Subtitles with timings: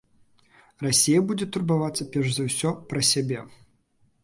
[0.85, 3.39] Расія будзе турбавацца, перш за ўсё, пра сябе.